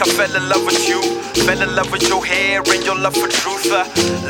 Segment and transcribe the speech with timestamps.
[0.00, 1.02] I fell in love with you.
[1.44, 3.68] Fell in love with your hair and your love for truth.
[3.70, 3.84] Uh,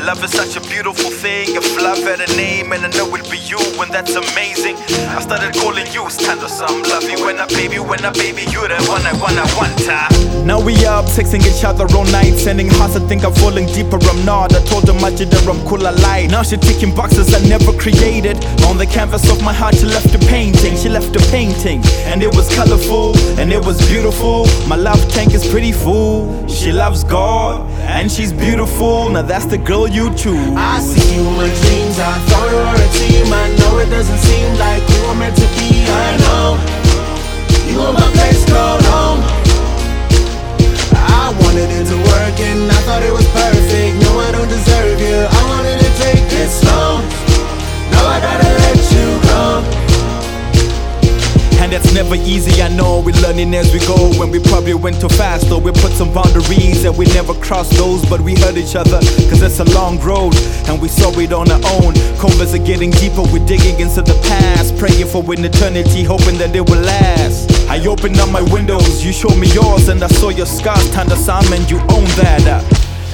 [0.05, 1.47] love is such a beautiful thing.
[1.55, 4.75] If love had a name and I know it'd be you, and that's amazing.
[5.15, 8.67] I started calling you Stando some love you when I baby, when I baby, you
[8.67, 10.11] the one I want, I want time.
[10.45, 12.97] Now we up, texting each other all night, sending hearts.
[12.97, 13.99] I think I'm falling deeper.
[14.01, 14.53] I'm not.
[14.53, 16.31] I told her much that I'm cool, I lied.
[16.31, 18.43] Now she ticking boxes I never created.
[18.67, 20.75] On the canvas of my heart, she left a painting.
[20.75, 21.79] She left a painting,
[22.11, 24.47] and it was colorful and it was beautiful.
[24.67, 26.47] My love tank is pretty full.
[26.47, 29.09] She loves God and she's beautiful.
[29.09, 30.55] Now that's the girl you choose.
[30.57, 31.99] I see you in dreams.
[31.99, 33.27] I thought we were a team.
[33.31, 35.85] I know it doesn't seem like we were meant to be.
[35.85, 36.57] I know
[37.69, 38.30] you were my place
[52.11, 52.99] never easy, I know.
[52.99, 54.11] We're learning as we go.
[54.19, 57.73] When we probably went too fast, or we put some boundaries and we never crossed
[57.73, 58.03] those.
[58.09, 60.35] But we hurt each other, cause it's a long road.
[60.67, 61.93] And we saw it on our own.
[62.19, 64.77] Convers are getting deeper, we're digging into the past.
[64.77, 67.51] Praying for an eternity, hoping that it will last.
[67.69, 70.89] I opened up my windows, you showed me yours, and I saw your scars.
[70.91, 72.43] Tanda Simon, you own that.
[72.45, 72.61] Uh,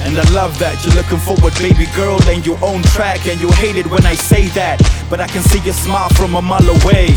[0.02, 3.26] and I love that you're looking forward, baby girl, and you own track.
[3.26, 6.34] And you hate it when I say that, but I can see your smile from
[6.34, 7.14] a mile away.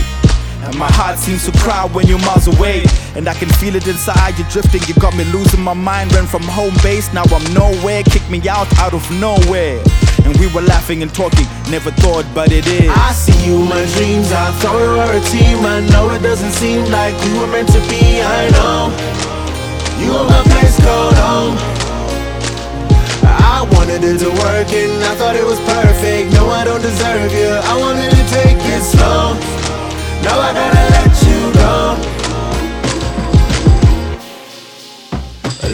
[0.63, 2.83] And my heart seems to cry when you're miles away.
[3.15, 6.13] And I can feel it inside, you're drifting, you got me losing my mind.
[6.13, 8.03] Ran from home base, now I'm nowhere.
[8.03, 9.81] Kick me out, out of nowhere.
[10.23, 12.89] And we were laughing and talking, never thought, but it is.
[12.89, 14.31] I see you my dreams.
[14.31, 15.65] I thought we were a team.
[15.65, 18.21] I know it doesn't seem like we were meant to be.
[18.21, 18.93] I know
[19.97, 21.57] You are my place called home.
[23.23, 26.33] I wanted it to work and I thought it was perfect.
[26.33, 27.49] No, I don't deserve you.
[27.49, 29.60] I wanted to take it slow.
[30.23, 31.75] Now I gotta let you go.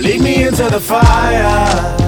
[0.01, 2.06] Lead me into the fire.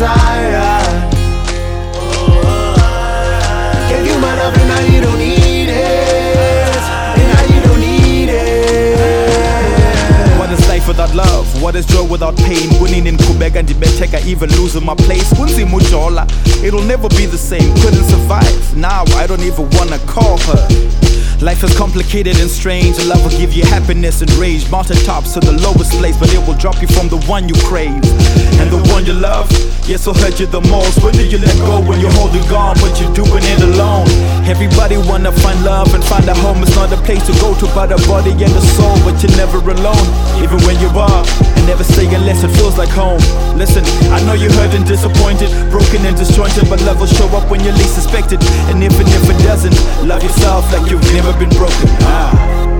[0.00, 0.80] Desire.
[3.90, 6.82] Gave you my love and now you don't need it.
[7.18, 8.96] And now you don't need it.
[10.38, 11.62] What is life without love?
[11.62, 12.70] What is joy without pain?
[12.80, 15.30] Winning in Quebec and Tibet, even losing my place.
[15.34, 16.24] Kunzi Mujola,
[16.64, 17.74] it'll never be the same.
[17.82, 18.76] Couldn't survive.
[18.76, 20.90] Now I don't even wanna call her.
[21.40, 23.02] Life is complicated and strange.
[23.06, 24.70] Love will give you happiness and rage.
[24.70, 27.54] Mountain tops to the lowest place, but it will drop you from the one you
[27.64, 27.96] crave.
[28.60, 29.29] And the one you love,
[29.90, 31.02] yes, I'll hurt you the most.
[31.02, 34.06] When do you let go when you're holding on, but you're doing it alone?
[34.46, 36.62] Everybody wanna find love and find a home.
[36.62, 38.94] It's not a place to go to, but a body and a soul.
[39.02, 40.06] But you're never alone,
[40.38, 41.26] even when you are.
[41.58, 43.20] And never stay unless it feels like home.
[43.58, 43.82] Listen,
[44.14, 47.60] I know you're hurt and disappointed, broken and disjointed, but love will show up when
[47.66, 48.40] you least suspect it.
[48.70, 49.74] And if and if it doesn't,
[50.06, 51.90] love yourself like you've never been broken.
[52.06, 52.79] Ah.